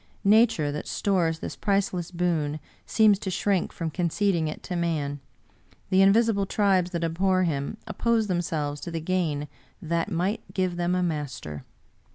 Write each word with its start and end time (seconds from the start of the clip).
Nature, 0.25 0.71
that 0.71 0.87
stores 0.87 1.37
this 1.37 1.55
priceless 1.55 2.09
boon, 2.09 2.59
seems 2.87 3.19
to 3.19 3.29
shrink 3.29 3.71
from 3.71 3.91
conceding 3.91 4.47
it 4.47 4.63
to 4.63 4.75
man— 4.75 5.19
the 5.91 6.01
invisible 6.01 6.47
tribes 6.47 6.89
that 6.89 7.03
abhor 7.03 7.43
him 7.43 7.77
oppose 7.85 8.25
themselves 8.25 8.81
to 8.81 8.89
the 8.89 8.99
gain 8.99 9.47
that 9.79 10.09
2^ight 10.09 10.39
give 10.55 10.75
them 10.75 10.95
a 10.95 11.03
master. 11.03 11.65